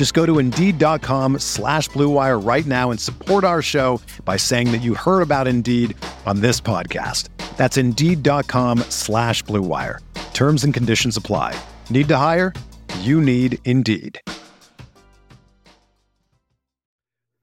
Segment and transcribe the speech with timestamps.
[0.00, 4.80] Just go to Indeed.com slash BlueWire right now and support our show by saying that
[4.80, 7.28] you heard about Indeed on this podcast.
[7.58, 9.98] That's Indeed.com slash BlueWire.
[10.32, 11.54] Terms and conditions apply.
[11.90, 12.54] Need to hire?
[13.00, 14.18] You need Indeed.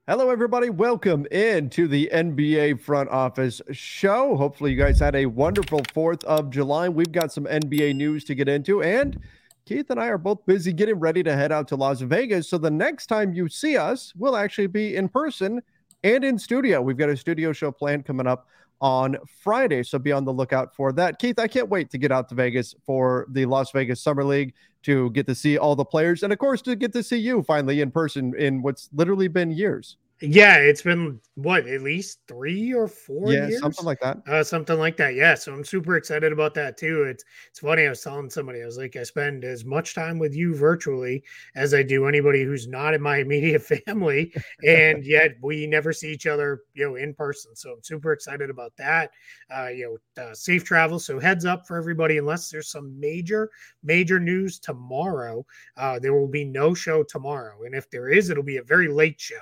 [0.07, 0.71] Hello, everybody.
[0.71, 4.35] Welcome into the NBA front office show.
[4.35, 6.89] Hopefully, you guys had a wonderful 4th of July.
[6.89, 9.19] We've got some NBA news to get into, and
[9.67, 12.47] Keith and I are both busy getting ready to head out to Las Vegas.
[12.49, 15.61] So, the next time you see us, we'll actually be in person
[16.03, 16.81] and in studio.
[16.81, 18.47] We've got a studio show planned coming up
[18.79, 19.83] on Friday.
[19.83, 21.19] So, be on the lookout for that.
[21.19, 24.53] Keith, I can't wait to get out to Vegas for the Las Vegas Summer League
[24.83, 27.43] to get to see all the players and, of course, to get to see you
[27.43, 29.97] finally in person in what's literally been years.
[30.19, 34.17] Yeah, it's been what at least three or four yeah, years, something like that.
[34.27, 35.13] Uh, something like that.
[35.13, 37.03] Yeah, so I'm super excited about that too.
[37.03, 37.85] It's it's funny.
[37.85, 41.23] I was telling somebody, I was like, I spend as much time with you virtually
[41.55, 44.33] as I do anybody who's not in my immediate family,
[44.65, 47.55] and yet we never see each other, you know, in person.
[47.55, 49.11] So I'm super excited about that.
[49.55, 50.97] Uh, you know, uh, safe travel.
[50.97, 52.17] So heads up for everybody.
[52.17, 53.51] Unless there's some major
[53.83, 55.45] major news tomorrow,
[55.77, 58.87] uh, there will be no show tomorrow, and if there is, it'll be a very
[58.87, 59.35] late show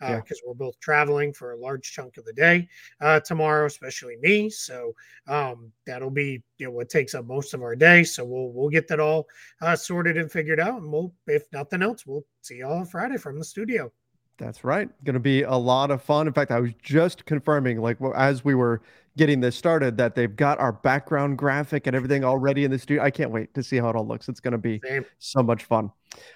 [0.00, 0.40] because uh, yeah.
[0.46, 2.68] we're both traveling for a large chunk of the day
[3.00, 4.50] uh, tomorrow, especially me.
[4.50, 4.92] So
[5.26, 8.04] um, that'll be you know what takes up most of our day.
[8.04, 9.26] So we'll we'll get that all
[9.62, 13.16] uh, sorted and figured out, and we'll if nothing else, we'll see y'all on Friday
[13.16, 13.92] from the studio.
[14.38, 14.88] That's right.
[15.04, 16.28] Going to be a lot of fun.
[16.28, 18.82] In fact, I was just confirming, like as we were
[19.16, 23.02] getting this started, that they've got our background graphic and everything already in the studio.
[23.02, 24.28] I can't wait to see how it all looks.
[24.28, 25.04] It's going to be Same.
[25.18, 25.90] so much fun.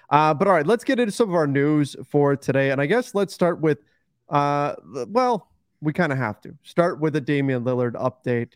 [0.09, 2.71] Uh, but all right, let's get into some of our news for today.
[2.71, 3.79] And I guess let's start with,
[4.29, 4.75] uh,
[5.07, 5.49] well,
[5.81, 8.53] we kind of have to start with a Damian Lillard update.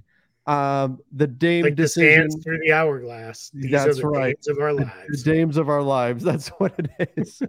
[0.48, 3.52] Um, the Dame like decision the through the hourglass.
[3.54, 4.36] These that's the right.
[4.36, 5.24] Dames of our lives.
[5.24, 6.24] The, dames of our lives.
[6.26, 7.42] That's what it is.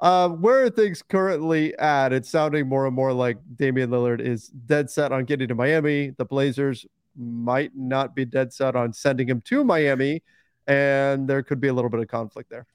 [0.00, 2.12] uh, where are things currently at?
[2.12, 6.10] It's sounding more and more like Damian Lillard is dead set on getting to Miami.
[6.10, 6.84] The Blazers
[7.16, 10.22] might not be dead set on sending him to Miami,
[10.68, 12.66] and there could be a little bit of conflict there.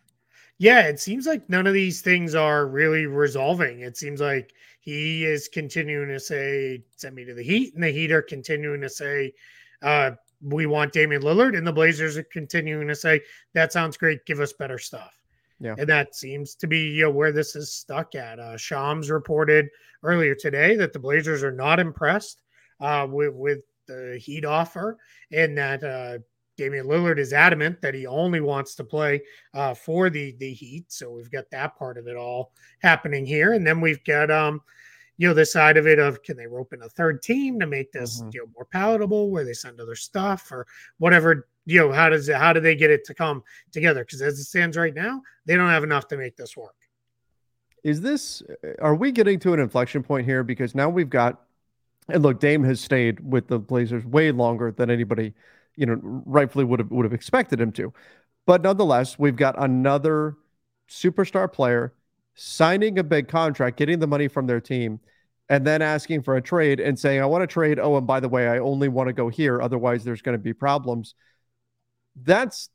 [0.58, 3.82] Yeah, it seems like none of these things are really resolving.
[3.82, 7.92] It seems like he is continuing to say, send me to the Heat, and the
[7.92, 9.34] Heat are continuing to say,
[9.82, 10.12] uh,
[10.42, 13.22] we want Damian Lillard, and the Blazers are continuing to say,
[13.54, 15.18] that sounds great, give us better stuff.
[15.60, 15.76] Yeah.
[15.78, 18.40] And that seems to be you know, where this is stuck at.
[18.40, 19.70] Uh, Shams reported
[20.04, 22.42] earlier today that the Blazers are not impressed
[22.82, 24.98] uh, with, with the Heat offer
[25.32, 26.18] and that uh,
[26.58, 29.22] Damian Lillard is adamant that he only wants to play
[29.54, 30.92] uh, for the the Heat.
[30.92, 34.62] So we've got that part of it all happening here, and then we've got um,
[35.18, 37.68] you know, the side of it of can they rope in a third team to
[37.68, 38.30] make this mm-hmm.
[38.34, 40.66] you know more palatable, where they send other stuff or
[40.98, 41.48] whatever.
[41.66, 42.36] You know, how does it?
[42.36, 44.04] How do they get it to come together?
[44.04, 46.76] Because as it stands right now, they don't have enough to make this work.
[47.84, 48.42] Is this?
[48.80, 50.44] Are we getting to an inflection point here?
[50.44, 51.42] Because now we've got,
[52.10, 55.34] and look, Dame has stayed with the Blazers way longer than anybody
[55.76, 57.94] you know, rightfully would have would have expected him to.
[58.46, 60.38] But nonetheless, we've got another
[60.90, 61.94] superstar player
[62.36, 65.00] signing a big contract, getting the money from their team,
[65.50, 67.80] and then asking for a trade and saying, I want to trade.
[67.80, 69.62] Oh, and by the way, I only want to go here.
[69.62, 71.16] Otherwise, there's going to be problems.
[72.16, 72.70] That's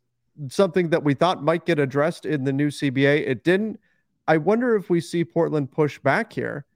[0.49, 3.26] something that we thought might get addressed in the new CBA.
[3.26, 3.81] It didn't.
[4.26, 6.67] I wonder if we see Portland push back here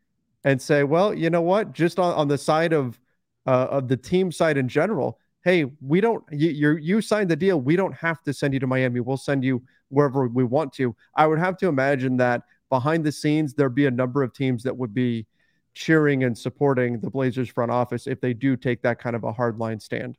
[0.45, 1.73] and say, well, you know what?
[1.73, 2.99] Just on, on the side of
[3.47, 7.37] uh, of the team side in general, hey, we don't you you you signed the
[7.37, 7.61] deal.
[7.61, 9.01] We don't have to send you to Miami.
[9.01, 10.95] We'll send you wherever we want to.
[11.15, 14.63] I would have to imagine that behind the scenes there'd be a number of teams
[14.63, 15.27] that would be
[15.75, 19.33] cheering and supporting the Blazers front office if they do take that kind of a
[19.33, 20.17] hard line stand.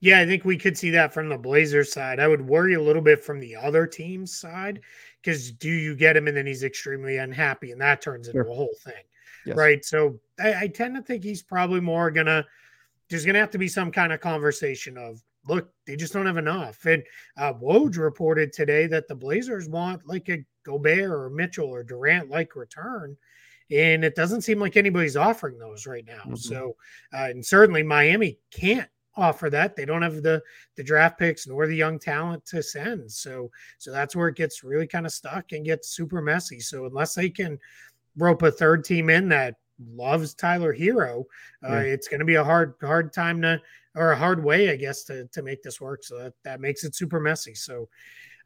[0.00, 2.20] Yeah, I think we could see that from the Blazers side.
[2.20, 4.80] I would worry a little bit from the other team's side
[5.20, 8.50] because do you get him and then he's extremely unhappy and that turns into sure.
[8.50, 9.02] a whole thing.
[9.44, 9.56] Yes.
[9.56, 9.84] Right.
[9.84, 12.46] So I, I tend to think he's probably more gonna
[13.08, 16.26] there's going to have to be some kind of conversation of look, they just don't
[16.26, 16.84] have enough.
[16.84, 17.02] And
[17.36, 22.28] uh, Woj reported today that the Blazers want like a Gobert or Mitchell or Durant
[22.28, 23.16] like return.
[23.70, 26.22] And it doesn't seem like anybody's offering those right now.
[26.24, 26.36] Mm-hmm.
[26.36, 26.76] So,
[27.12, 29.76] uh, and certainly Miami can't offer that.
[29.76, 30.42] They don't have the
[30.76, 33.10] the draft picks nor the young talent to send.
[33.10, 36.60] So, so that's where it gets really kind of stuck and gets super messy.
[36.60, 37.58] So, unless they can
[38.16, 39.56] rope a third team in that
[39.94, 41.24] loves Tyler Herro.
[41.64, 41.80] uh, yeah.
[41.80, 43.60] it's going to be a hard hard time to
[43.94, 46.04] or a hard way, I guess, to to make this work.
[46.04, 47.54] So that that makes it super messy.
[47.54, 47.88] So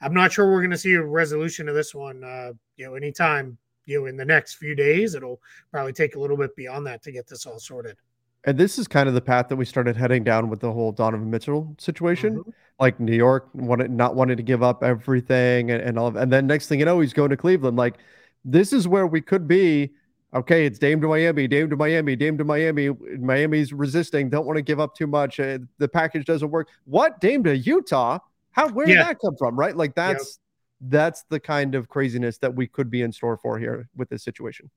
[0.01, 2.25] I'm not sure we're going to see a resolution of this one.
[2.25, 5.41] Uh, you know, anytime you know in the next few days, it'll
[5.71, 7.97] probably take a little bit beyond that to get this all sorted.
[8.45, 10.91] And this is kind of the path that we started heading down with the whole
[10.91, 12.39] Donovan Mitchell situation.
[12.39, 12.51] Mm-hmm.
[12.81, 16.33] Like New York wanted not wanting to give up everything and, and all of, and
[16.33, 17.77] then next thing you know, he's going to Cleveland.
[17.77, 17.99] Like
[18.45, 19.93] this is where we could be
[20.35, 22.91] okay, it's Dame to Miami, Dame to Miami, Dame to Miami.
[23.19, 25.41] Miami's resisting, don't want to give up too much.
[25.41, 26.69] Uh, the package doesn't work.
[26.85, 28.19] What Dame to Utah?
[28.51, 28.97] How where yeah.
[28.97, 29.59] did that come from?
[29.59, 29.77] Right?
[29.77, 30.39] Like that's
[30.83, 30.91] yep.
[30.91, 34.23] that's the kind of craziness that we could be in store for here with this
[34.23, 34.71] situation.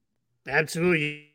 [0.48, 1.32] Absolutely.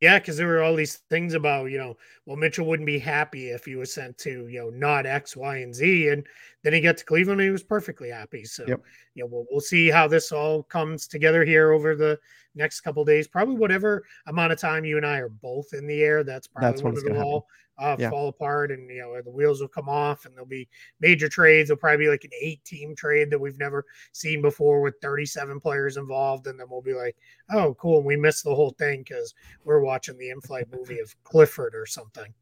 [0.00, 1.96] Yeah, because there were all these things about, you know,
[2.26, 5.58] well, Mitchell wouldn't be happy if he was sent to, you know, not X, Y,
[5.58, 6.08] and Z.
[6.08, 6.26] And
[6.62, 8.44] then he got to Cleveland and he was perfectly happy.
[8.44, 8.82] So, yep.
[9.14, 12.18] you know, we'll, we'll see how this all comes together here over the
[12.54, 13.26] next couple days.
[13.26, 16.70] Probably whatever amount of time you and I are both in the air, that's probably
[16.70, 17.46] that's when it'll all
[17.78, 18.08] uh, yeah.
[18.08, 20.68] fall apart and you know the wheels will come off and there'll be
[21.00, 21.68] major trades.
[21.68, 25.60] There'll probably be like an eight team trade that we've never seen before with 37
[25.60, 27.16] players involved, and then we'll be like,
[27.50, 29.34] oh, cool, we missed the whole thing because
[29.64, 32.32] we're watching the in-flight movie of Clifford or something.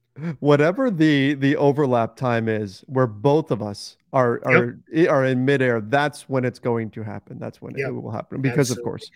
[0.40, 5.08] Whatever the the overlap time is, where both of us are are yep.
[5.08, 7.38] are in midair, that's when it's going to happen.
[7.38, 7.88] That's when yep.
[7.88, 8.82] it will happen because, Absolutely.
[8.82, 9.10] of course.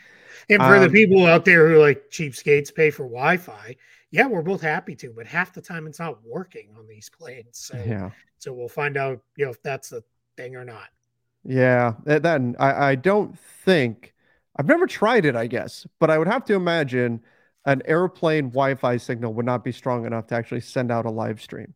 [0.48, 3.76] And for um, the people out there who like cheapskates pay for Wi-Fi,
[4.10, 7.58] yeah, we're both happy to, but half the time it's not working on these planes.
[7.58, 10.02] So yeah, so we'll find out, you know, if that's the
[10.38, 10.88] thing or not.
[11.44, 14.14] Yeah, then I, I don't think
[14.56, 17.20] I've never tried it, I guess, but I would have to imagine
[17.66, 21.40] an airplane Wi-Fi signal would not be strong enough to actually send out a live
[21.40, 21.74] stream.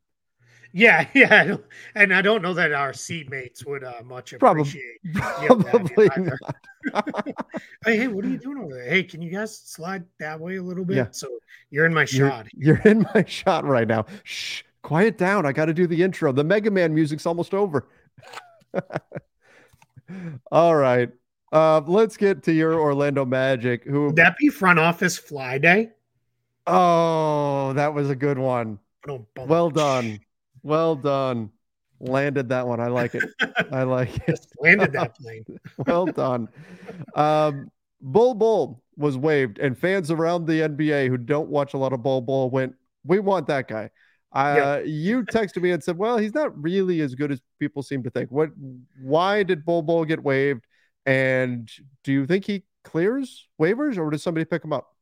[0.73, 1.57] Yeah, yeah,
[1.95, 4.85] and I don't know that our seatmates would uh, much appreciate.
[5.15, 7.35] Probably, probably
[7.85, 8.89] hey, hey, what are you doing over there?
[8.89, 10.97] Hey, can you guys slide that way a little bit?
[10.97, 11.07] Yeah.
[11.11, 11.29] So
[11.71, 12.47] you're in my shot.
[12.55, 14.07] You're, you're in my shot right now.
[14.23, 15.45] Shh, quiet down.
[15.45, 16.33] I got to do the intro.
[16.33, 17.89] The Mega Man music's almost over.
[20.51, 21.11] All right.
[21.53, 23.85] Uh, let's get to your Orlando Magic.
[23.85, 25.91] Who Would that be front office fly day?
[26.67, 28.79] Oh, that was a good one.
[29.37, 30.21] Well done.
[30.63, 31.51] Well done.
[31.99, 32.81] Landed that one.
[32.81, 33.25] I like it.
[33.73, 34.27] I like it.
[34.29, 35.45] Just landed that plane.
[35.87, 36.49] well done.
[37.15, 37.71] Um,
[38.01, 42.03] Bull Bol was waived, and fans around the NBA who don't watch a lot of
[42.03, 42.75] Bol Bol went,
[43.05, 43.91] "We want that guy."
[44.33, 44.79] Uh, yeah.
[44.81, 48.11] you texted me and said, "Well, he's not really as good as people seem to
[48.11, 48.51] think." What?
[49.03, 50.65] Why did Bol Bol get waived?
[51.11, 51.69] And
[52.05, 54.95] do you think he clears waivers, or does somebody pick him up?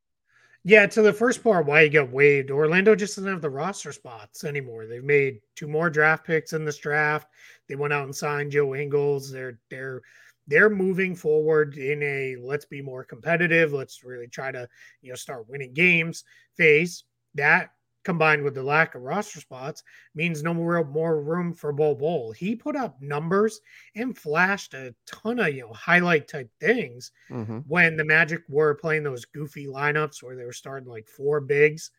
[0.65, 2.51] Yeah, to the first part, why he got waived.
[2.51, 4.87] Orlando just doesn't have the roster spots anymore.
[4.87, 7.29] They've made two more draft picks in this draft.
[7.69, 9.31] They went out and signed Joe Ingles.
[9.31, 10.01] They're they're
[10.47, 13.75] they're moving forward in a let's be more competitive.
[13.75, 14.67] Let's really try to
[15.03, 16.25] you know start winning games
[16.57, 17.05] phase.
[17.35, 17.71] That
[18.09, 19.83] combined with the lack of roster spots
[20.15, 22.33] means no more more room for Bol Bol.
[22.33, 23.61] He put up numbers
[23.95, 27.59] and flashed a ton of you know highlight type things mm-hmm.
[27.67, 31.91] when the Magic were playing those goofy lineups where they were starting like four bigs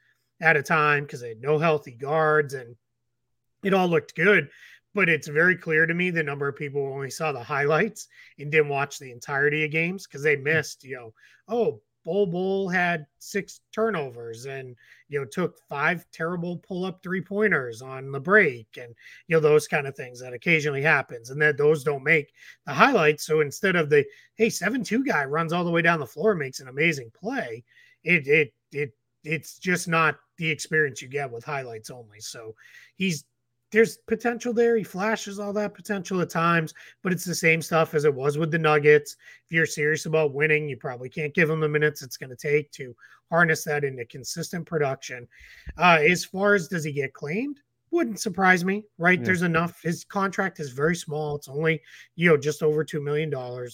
[0.41, 2.75] at a time because they had no healthy guards and
[3.63, 4.49] it all looked good.
[4.95, 8.07] But it's very clear to me the number of people only saw the highlights
[8.39, 11.13] and didn't watch the entirety of games because they missed, you know,
[11.47, 14.75] oh, Bol Bol had six turnovers and
[15.09, 18.95] you know took five terrible pull up three pointers on the break and
[19.27, 22.33] you know those kind of things that occasionally happens and that those don't make
[22.65, 23.27] the highlights.
[23.27, 24.03] So instead of the
[24.37, 27.63] hey seven two guy runs all the way down the floor makes an amazing play,
[28.03, 28.91] it it it
[29.23, 32.21] it's just not the experience you get with highlights only.
[32.21, 32.55] So
[32.95, 33.23] he's
[33.71, 34.75] there's potential there.
[34.75, 36.73] He flashes all that potential at times,
[37.03, 39.15] but it's the same stuff as it was with the Nuggets.
[39.45, 42.35] If you're serious about winning, you probably can't give him the minutes it's going to
[42.35, 42.95] take to
[43.29, 45.27] harness that into consistent production.
[45.77, 47.59] Uh, as far as does he get claimed?
[47.91, 49.19] Wouldn't surprise me, right?
[49.19, 49.25] Yeah.
[49.25, 49.81] There's enough.
[49.81, 51.35] His contract is very small.
[51.35, 51.81] It's only,
[52.15, 53.31] you know, just over $2 million.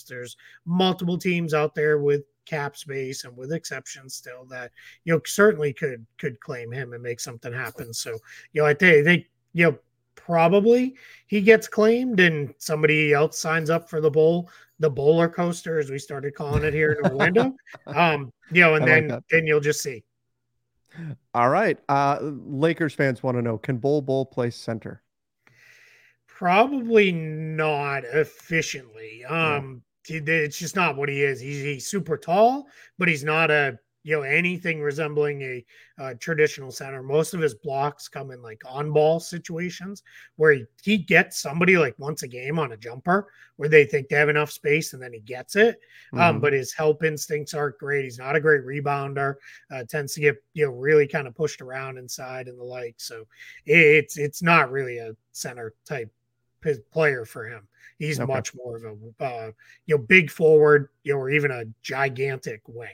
[0.07, 4.71] There's multiple teams out there with cap space and with exceptions still that
[5.03, 8.11] you know certainly could could claim him and make something happen so
[8.53, 9.25] you know i think, I think
[9.55, 9.77] you know
[10.15, 10.95] probably
[11.27, 15.89] he gets claimed and somebody else signs up for the bowl, the bowler coaster, as
[15.89, 17.55] we started calling it here in Orlando.
[17.87, 20.03] um, you know, and I then like then you'll just see.
[21.33, 21.79] All right.
[21.89, 25.01] Uh, Lakers fans want to know can Bol Bol play center?
[26.27, 29.23] Probably not efficiently.
[29.23, 30.19] Um, yeah.
[30.25, 31.39] it's just not what he is.
[31.39, 35.65] He's, he's super tall, but he's not a you know anything resembling a,
[35.97, 37.01] a, traditional center.
[37.01, 40.03] Most of his blocks come in like on ball situations
[40.35, 44.07] where he, he gets somebody like once a game on a jumper where they think
[44.07, 45.79] they have enough space and then he gets it.
[46.13, 46.35] Um, mm-hmm.
[46.35, 48.03] Um, but his help instincts aren't great.
[48.03, 49.35] He's not a great rebounder.
[49.71, 52.95] Uh, tends to get you know really kind of pushed around inside and the like.
[52.97, 53.25] So
[53.65, 56.11] it's it's not really a center type
[56.91, 57.67] player for him.
[57.97, 58.31] He's okay.
[58.31, 59.51] much more of a uh,
[59.87, 62.89] you know big forward, you know, or even a gigantic wing.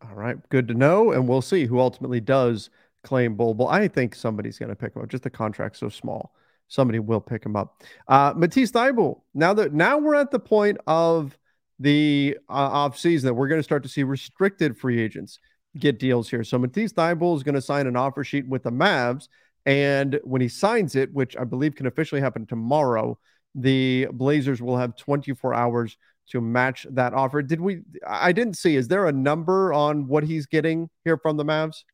[0.00, 2.70] All right, good to know, and we'll see who ultimately does
[3.02, 3.68] claim Bol Bol.
[3.68, 5.08] I think somebody's going to pick him up.
[5.08, 6.34] Just the contract's so small,
[6.68, 7.82] somebody will pick him up.
[8.06, 9.22] Uh, Matisse Thybulle.
[9.34, 11.36] Now that now we're at the point of
[11.80, 15.40] the uh, off season that we're going to start to see restricted free agents
[15.76, 16.44] get deals here.
[16.44, 19.28] So Matisse Thybulle is going to sign an offer sheet with the Mavs,
[19.66, 23.18] and when he signs it, which I believe can officially happen tomorrow,
[23.54, 25.96] the Blazers will have 24 hours
[26.28, 27.42] to match that offer.
[27.42, 27.82] Did we?
[28.06, 28.76] I didn't see.
[28.76, 31.84] Is there a number on what he's getting here from the Mavs?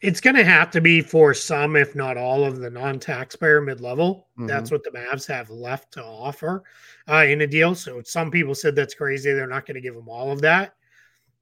[0.00, 4.28] It's going to have to be for some, if not all, of the non-taxpayer mid-level.
[4.38, 4.46] Mm-hmm.
[4.46, 6.62] That's what the Mavs have left to offer
[7.08, 7.74] uh, in a deal.
[7.74, 9.32] So some people said that's crazy.
[9.32, 10.74] They're not going to give him all of that.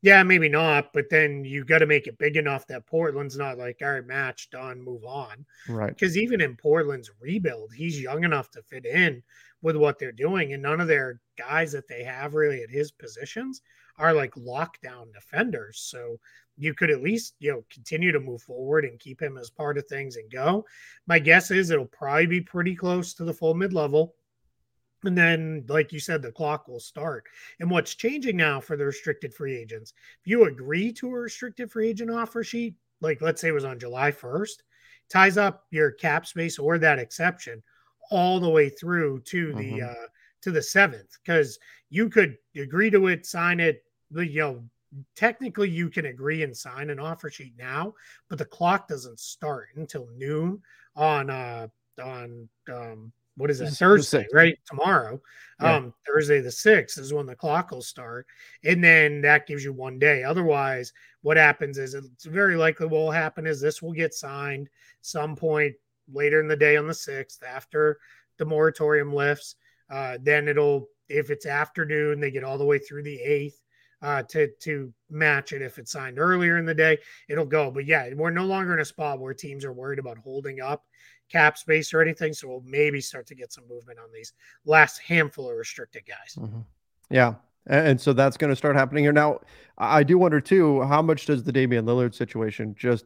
[0.02, 0.92] Yeah, maybe not.
[0.92, 4.06] But then you got to make it big enough that Portland's not like, all right,
[4.06, 5.44] match done, move on.
[5.68, 5.88] Right.
[5.88, 9.22] Because even in Portland's rebuild, he's young enough to fit in
[9.62, 10.52] with what they're doing.
[10.52, 13.60] And none of their guys that they have really at his positions
[13.98, 15.80] are like lockdown defenders.
[15.90, 16.18] So
[16.56, 19.78] you could at least, you know, continue to move forward and keep him as part
[19.78, 20.64] of things and go.
[21.06, 24.14] My guess is it'll probably be pretty close to the full mid level.
[25.04, 27.24] And then, like you said, the clock will start.
[27.58, 31.70] And what's changing now for the restricted free agents, if you agree to a restricted
[31.70, 34.56] free agent offer sheet, like let's say it was on July 1st,
[35.08, 37.62] ties up your cap space or that exception
[38.10, 39.90] all the way through to the mm-hmm.
[39.90, 40.06] uh
[40.42, 41.58] to the seventh because
[41.90, 44.64] you could agree to it, sign it, you know,
[45.14, 47.92] technically you can agree and sign an offer sheet now,
[48.28, 50.60] but the clock doesn't start until noon
[50.96, 51.66] on uh
[52.02, 54.58] on um what is that Thursday, right?
[54.66, 55.20] Tomorrow.
[55.60, 55.76] Yeah.
[55.76, 58.26] Um Thursday the 6th is when the clock will start.
[58.64, 60.22] And then that gives you one day.
[60.22, 60.92] Otherwise,
[61.22, 64.68] what happens is it's very likely what will happen is this will get signed
[65.02, 65.74] some point
[66.12, 67.98] later in the day on the 6th after
[68.38, 69.56] the moratorium lifts.
[69.90, 73.54] Uh, then it'll, if it's afternoon, they get all the way through the 8th
[74.02, 75.62] uh, to, to match it.
[75.62, 77.70] If it's signed earlier in the day, it'll go.
[77.70, 80.84] But yeah, we're no longer in a spot where teams are worried about holding up
[81.30, 82.32] cap space or anything.
[82.32, 84.32] So we'll maybe start to get some movement on these
[84.64, 86.36] last handful of restricted guys.
[86.36, 86.60] Mm-hmm.
[87.10, 87.34] Yeah.
[87.66, 89.12] And so that's going to start happening here.
[89.12, 89.40] Now,
[89.78, 93.04] I do wonder too, how much does the Damian Lillard situation just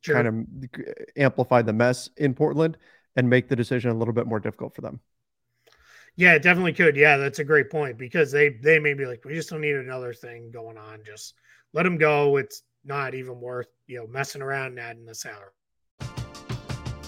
[0.00, 0.14] sure.
[0.14, 0.80] kind of
[1.16, 2.76] amplify the mess in Portland
[3.16, 5.00] and make the decision a little bit more difficult for them.
[6.16, 6.96] Yeah, it definitely could.
[6.96, 9.76] Yeah, that's a great point because they they may be like, we just don't need
[9.76, 11.00] another thing going on.
[11.04, 11.34] Just
[11.72, 12.36] let them go.
[12.36, 15.50] It's not even worth you know messing around and adding the salary.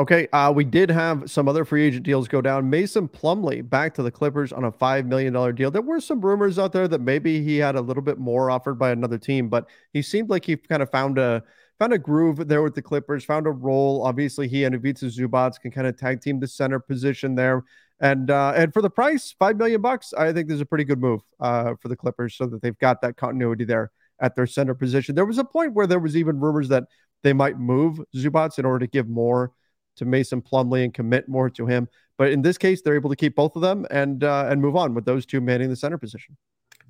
[0.00, 2.70] Okay, uh, we did have some other free agent deals go down.
[2.70, 5.70] Mason Plumlee back to the Clippers on a $5 million deal.
[5.70, 8.78] There were some rumors out there that maybe he had a little bit more offered
[8.78, 11.42] by another team, but he seemed like he kind of found a
[11.78, 14.02] found a groove there with the Clippers, found a role.
[14.02, 17.62] Obviously, he and Ivica Zubac can kind of tag team the center position there.
[18.00, 20.98] And uh, and for the price, five million bucks, I think there's a pretty good
[20.98, 24.72] move uh, for the Clippers, so that they've got that continuity there at their center
[24.72, 25.14] position.
[25.14, 26.84] There was a point where there was even rumors that
[27.22, 29.52] they might move Zubac in order to give more
[30.00, 31.88] to Mason Plumlee and commit more to him.
[32.18, 34.76] But in this case, they're able to keep both of them and uh, and move
[34.76, 36.36] on with those two manning the center position.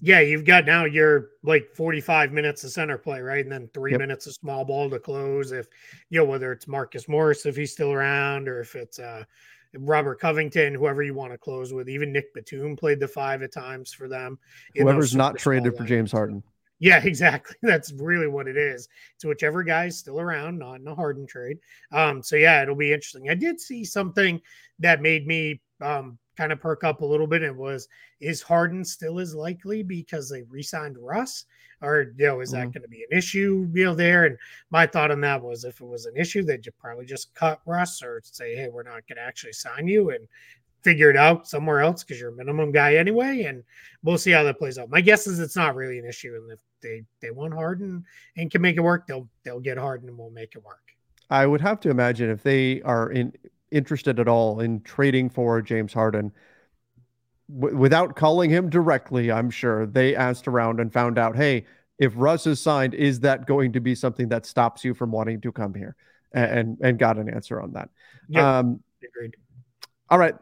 [0.00, 3.44] Yeah, you've got now your like 45 minutes of center play, right?
[3.44, 4.00] And then three yep.
[4.00, 5.52] minutes of small ball to close.
[5.52, 5.66] If
[6.08, 9.24] you know whether it's Marcus Morris if he's still around, or if it's uh
[9.76, 11.88] Robert Covington, whoever you want to close with.
[11.88, 14.38] Even Nick Batum played the five at times for them.
[14.74, 16.42] Whoever's not traded for James Harden.
[16.80, 17.56] Yeah, exactly.
[17.62, 18.88] That's really what it is.
[19.14, 21.58] It's whichever guy's still around, not in a Harden trade.
[21.92, 23.30] Um, so yeah, it'll be interesting.
[23.30, 24.40] I did see something
[24.80, 27.42] that made me um, kind of perk up a little bit.
[27.42, 27.86] It was
[28.20, 31.44] is Harden still as likely because they re-signed Russ,
[31.82, 32.70] or you know, is that mm-hmm.
[32.70, 33.68] going to be an issue?
[33.72, 34.24] You know, there.
[34.26, 34.36] And
[34.70, 38.02] my thought on that was if it was an issue, they'd probably just cut Russ
[38.02, 40.26] or say, hey, we're not going to actually sign you, and
[40.82, 43.44] figure it out somewhere else because you're a minimum guy anyway.
[43.44, 43.62] And
[44.02, 44.90] we'll see how that plays out.
[44.90, 46.34] My guess is it's not really an issue.
[46.34, 48.04] And if they, they want Harden
[48.36, 50.80] and can make it work, they'll they'll get Harden and we'll make it work.
[51.28, 53.32] I would have to imagine if they are in
[53.70, 56.32] interested at all in trading for James Harden,
[57.54, 61.66] w- without calling him directly, I'm sure they asked around and found out, hey,
[61.98, 65.40] if Russ is signed, is that going to be something that stops you from wanting
[65.42, 65.94] to come here?
[66.32, 67.90] And and, and got an answer on that.
[68.28, 69.36] Yeah, um, agreed.
[70.08, 70.34] All right,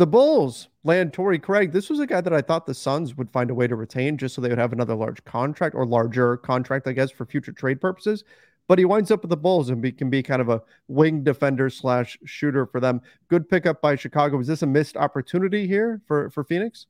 [0.00, 1.72] the Bulls land Torrey Craig.
[1.72, 4.16] This was a guy that I thought the Suns would find a way to retain
[4.16, 7.52] just so they would have another large contract or larger contract, I guess, for future
[7.52, 8.24] trade purposes.
[8.66, 11.22] But he winds up with the Bulls and be, can be kind of a wing
[11.22, 13.02] defender slash shooter for them.
[13.28, 14.40] Good pickup by Chicago.
[14.40, 16.86] Is this a missed opportunity here for, for Phoenix?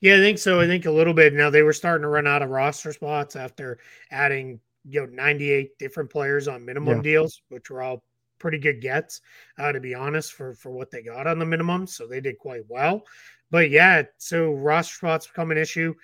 [0.00, 0.58] Yeah, I think so.
[0.58, 1.34] I think a little bit.
[1.34, 3.76] Now they were starting to run out of roster spots after
[4.10, 7.02] adding you know 98 different players on minimum yeah.
[7.02, 8.02] deals, which were all
[8.38, 9.20] pretty good gets,
[9.58, 11.86] uh, to be honest, for for what they got on the minimum.
[11.86, 13.04] So they did quite well.
[13.50, 15.94] But yeah, so roster spots become an issue.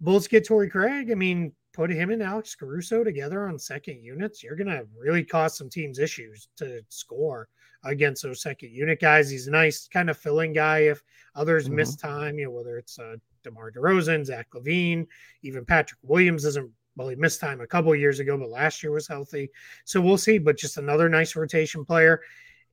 [0.00, 1.10] Bulls get Torrey Craig.
[1.10, 4.42] I mean, put him and Alex Caruso together on second units.
[4.42, 7.48] You're gonna really cause some teams issues to score
[7.84, 9.30] against those second unit guys.
[9.30, 11.02] He's a nice kind of filling guy if
[11.34, 11.76] others mm-hmm.
[11.76, 15.06] miss time, you know, whether it's uh, DeMar DeRozan, Zach LaVine,
[15.42, 18.92] even Patrick Williams isn't well, he missed time a couple years ago, but last year
[18.92, 19.50] was healthy.
[19.84, 20.38] So we'll see.
[20.38, 22.20] But just another nice rotation player.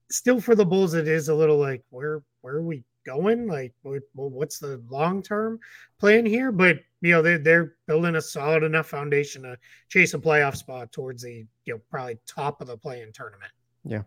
[0.09, 3.47] Still for the Bulls, it is a little like where where are we going?
[3.47, 5.59] Like what, what's the long term
[5.99, 6.51] plan here?
[6.51, 9.57] But you know they're they're building a solid enough foundation to
[9.89, 13.51] chase a playoff spot towards the you know probably top of the play-in tournament.
[13.83, 14.01] Yeah.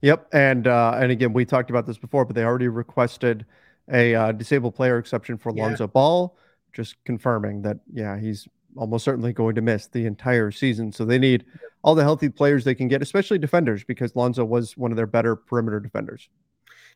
[0.00, 0.28] Yep.
[0.32, 3.44] And uh, and again, we talked about this before, but they already requested
[3.90, 5.88] a uh, disabled player exception for Lonzo yeah.
[5.88, 6.36] Ball.
[6.72, 10.92] Just confirming that, yeah, he's almost certainly going to miss the entire season.
[10.92, 11.44] So they need
[11.82, 15.06] all the healthy players they can get, especially defenders, because Lonzo was one of their
[15.06, 16.28] better perimeter defenders.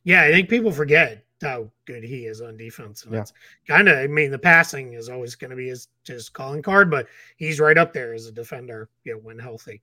[0.04, 3.04] Yeah, I think people forget how good he is on defense.
[3.04, 3.20] And yeah.
[3.20, 3.32] it's
[3.66, 6.90] kind of, I mean, the passing is always going to be his just calling card,
[6.90, 9.82] but he's right up there as a defender, you know, when healthy.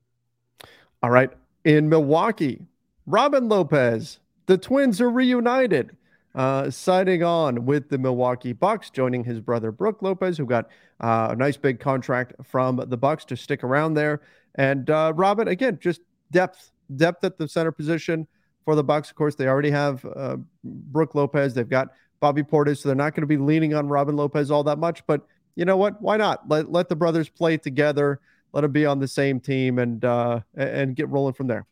[1.01, 1.31] All right.
[1.65, 2.65] In Milwaukee,
[3.05, 5.95] Robin Lopez, the twins are reunited
[6.35, 10.69] uh, signing on with the Milwaukee Bucks, joining his brother Brook Lopez, who got
[10.99, 14.21] uh, a nice big contract from the Bucks to stick around there.
[14.55, 18.27] And uh, Robin, again, just depth, depth at the center position
[18.65, 19.09] for the Bucks.
[19.09, 21.53] Of course, they already have uh, Brook Lopez.
[21.53, 24.63] They've got Bobby Portis, so they're not going to be leaning on Robin Lopez all
[24.63, 25.05] that much.
[25.05, 26.01] But you know what?
[26.01, 28.19] Why not let let the brothers play together?
[28.53, 31.65] Let them be on the same team and uh, and get rolling from there.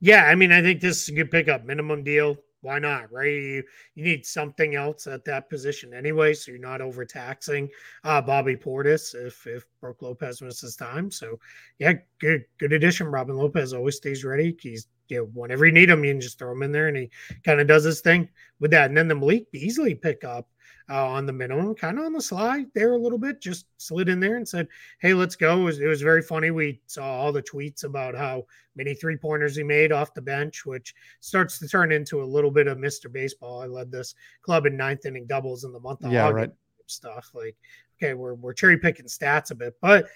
[0.00, 1.64] Yeah, I mean, I think this is a good pickup.
[1.64, 3.32] Minimum deal, why not, right?
[3.32, 3.62] You,
[3.94, 7.68] you need something else at that position anyway, so you're not overtaxing
[8.04, 11.10] uh, Bobby Portis if if Brook Lopez misses time.
[11.10, 11.38] So,
[11.78, 13.06] yeah, good good addition.
[13.08, 14.56] Robin Lopez always stays ready.
[14.60, 16.96] He's you know, whenever you need him, you can just throw him in there, and
[16.96, 17.10] he
[17.44, 18.28] kind of does his thing
[18.60, 18.88] with that.
[18.88, 20.48] And then the Malik Beasley pickup,
[20.90, 24.08] uh, on the minimum, kind of on the slide there a little bit, just slid
[24.08, 24.68] in there and said,
[25.00, 25.60] Hey, let's go.
[25.60, 26.50] It was, it was very funny.
[26.50, 30.64] We saw all the tweets about how many three pointers he made off the bench,
[30.64, 33.12] which starts to turn into a little bit of Mr.
[33.12, 33.60] Baseball.
[33.60, 36.38] I led this club in ninth inning doubles in the month of yeah, August.
[36.38, 36.50] Right.
[36.86, 37.56] Stuff like,
[37.96, 40.06] okay, we're, we're cherry picking stats a bit, but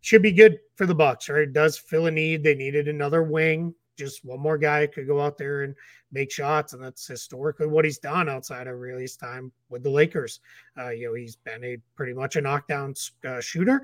[0.00, 1.42] should be good for the Bucks, right?
[1.42, 2.42] It does fill a need.
[2.42, 5.74] They needed another wing just one more guy could go out there and
[6.10, 9.90] make shots, and that's historically what he's done outside of really his time with the
[9.90, 10.40] Lakers.
[10.76, 12.94] Uh, you know, he's been a pretty much a knockdown
[13.28, 13.82] uh, shooter.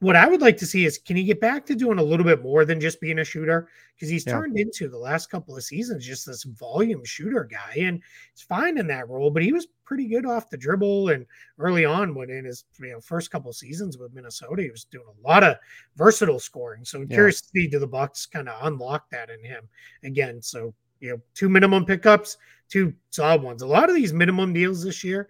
[0.00, 2.26] What I would like to see is can he get back to doing a little
[2.26, 3.68] bit more than just being a shooter?
[3.94, 4.32] Because he's yeah.
[4.32, 8.02] turned into the last couple of seasons just this volume shooter guy, and
[8.32, 9.30] it's fine in that role.
[9.30, 11.24] But he was pretty good off the dribble, and
[11.58, 15.06] early on, when in his you know first couple seasons with Minnesota, he was doing
[15.06, 15.56] a lot of
[15.96, 16.84] versatile scoring.
[16.84, 17.16] So I'm yeah.
[17.16, 19.68] curious to see do the Bucks kind of unlock that in him
[20.02, 20.42] again.
[20.42, 22.36] So you know, two minimum pickups,
[22.68, 23.62] two solid ones.
[23.62, 25.28] A lot of these minimum deals this year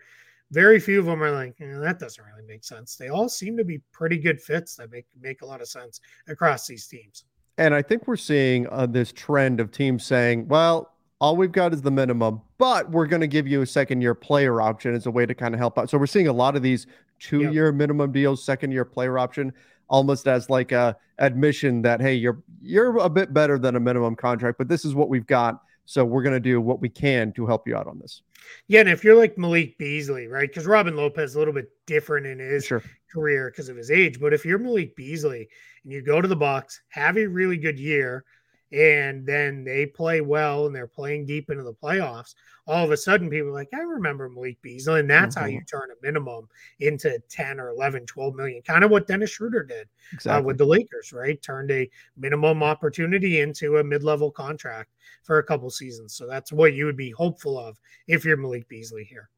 [0.50, 2.96] very few of them are like eh, that doesn't really make sense.
[2.96, 6.00] They all seem to be pretty good fits that make make a lot of sense
[6.28, 7.24] across these teams.
[7.56, 11.72] And I think we're seeing uh, this trend of teams saying, "Well, all we've got
[11.72, 15.06] is the minimum, but we're going to give you a second year player option as
[15.06, 16.86] a way to kind of help out." So we're seeing a lot of these
[17.18, 17.74] two year yep.
[17.74, 19.52] minimum deals, second year player option,
[19.88, 24.16] almost as like a admission that hey, you're you're a bit better than a minimum
[24.16, 27.32] contract, but this is what we've got so we're going to do what we can
[27.32, 28.22] to help you out on this.
[28.68, 30.48] Yeah, and if you're like Malik Beasley, right?
[30.48, 32.82] Because Robin Lopez is a little bit different in his sure.
[33.12, 34.20] career because of his age.
[34.20, 35.48] But if you're Malik Beasley
[35.82, 38.24] and you go to the Bucks, have a really good year,
[38.72, 42.34] and then they play well and they're playing deep into the playoffs,
[42.66, 45.00] all of a sudden people are like, I remember Malik Beasley.
[45.00, 45.44] And that's mm-hmm.
[45.44, 46.48] how you turn a minimum
[46.80, 50.42] into 10 or 11, 12 million, kind of what Dennis Schroeder did exactly.
[50.42, 51.40] uh, with the Lakers, right?
[51.42, 54.90] Turned a minimum opportunity into a mid level contract
[55.22, 56.14] for a couple seasons.
[56.14, 59.28] So that's what you would be hopeful of if you're Malik Beasley here.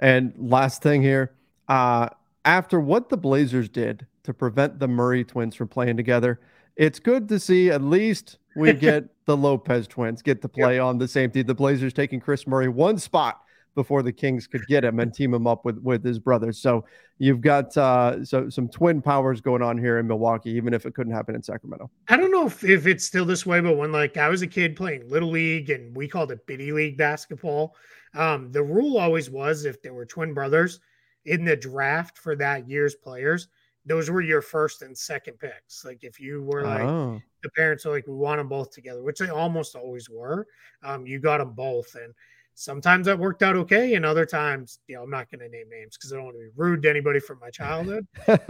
[0.00, 1.32] And last thing here,
[1.68, 2.08] uh,
[2.44, 6.40] after what the Blazers did to prevent the Murray twins from playing together,
[6.76, 10.84] it's good to see at least we get the Lopez twins get to play yep.
[10.84, 11.46] on the same team.
[11.46, 13.42] The Blazers taking Kris Murray one spot
[13.74, 16.58] before the Kings could get him and team him up with with his brothers.
[16.58, 16.84] So
[17.18, 20.94] you've got uh, so some twin powers going on here in Milwaukee, even if it
[20.94, 21.90] couldn't happen in Sacramento.
[22.08, 24.46] I don't know if, if it's still this way, but when like I was a
[24.46, 27.76] kid playing little league and we called it biddy league basketball,
[28.14, 30.80] um, the rule always was if there were twin brothers
[31.26, 33.48] in the draft for that year's players,
[33.86, 35.84] those were your first and second picks.
[35.84, 37.20] Like if you were like oh.
[37.42, 40.46] the parents are like, we want them both together, which they almost always were.
[40.82, 42.12] Um, you got them both, and
[42.54, 45.68] sometimes that worked out okay, and other times, you know, I'm not going to name
[45.70, 48.06] names because I don't want to be rude to anybody from my childhood.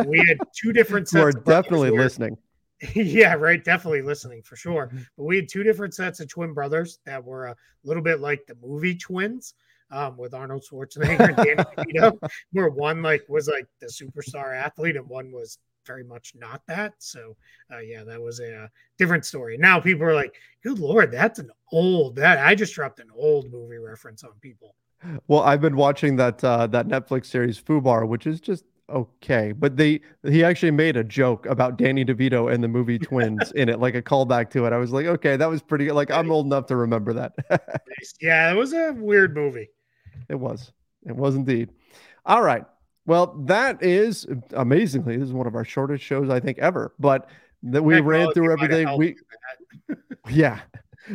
[0.07, 1.23] we had two different sets.
[1.23, 2.37] Who are definitely listening.
[2.95, 3.63] yeah, right.
[3.63, 4.91] Definitely listening for sure.
[5.17, 8.47] But we had two different sets of twin brothers that were a little bit like
[8.47, 9.55] the movie twins
[9.91, 11.55] um, with Arnold Schwarzenegger and Danny
[12.01, 12.19] DeVito,
[12.53, 16.95] where one like was like the superstar athlete and one was very much not that.
[16.99, 17.37] So
[17.73, 19.57] uh, yeah, that was a, uh, different story.
[19.59, 23.51] Now people are like, "Good lord, that's an old that." I just dropped an old
[23.51, 24.75] movie reference on people.
[25.29, 29.53] Well, I've been watching that uh, that Netflix series Fubar, which is just okay.
[29.53, 33.69] But they he actually made a joke about Danny DeVito and the movie Twins in
[33.69, 34.73] it, like a callback to it.
[34.73, 35.91] I was like, okay, that was pretty.
[35.91, 37.33] Like I'm old enough to remember that.
[38.21, 39.71] yeah, it was a weird movie.
[40.29, 40.73] It was.
[41.07, 41.71] It was indeed.
[42.27, 42.65] All right.
[43.07, 45.17] Well, that is amazingly.
[45.17, 46.95] This is one of our shortest shows I think ever.
[46.99, 47.29] But
[47.65, 48.97] that we ran through everything.
[48.97, 49.17] We,
[50.31, 50.61] yeah,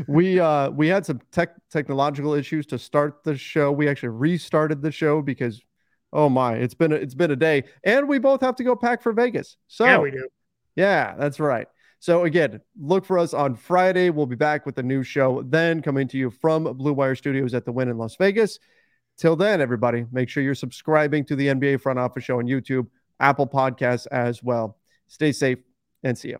[0.07, 3.71] we uh we had some tech technological issues to start the show.
[3.71, 5.61] We actually restarted the show because,
[6.11, 8.75] oh my, it's been a, it's been a day, and we both have to go
[8.75, 9.57] pack for Vegas.
[9.67, 10.27] So yeah, we do.
[10.75, 11.67] Yeah, that's right.
[11.99, 14.09] So again, look for us on Friday.
[14.09, 15.43] We'll be back with a new show.
[15.43, 18.59] Then coming to you from Blue Wire Studios at the Wynn in Las Vegas.
[19.17, 22.87] Till then, everybody, make sure you're subscribing to the NBA Front Office Show on YouTube,
[23.19, 24.77] Apple Podcasts as well.
[25.07, 25.59] Stay safe
[26.03, 26.39] and see you.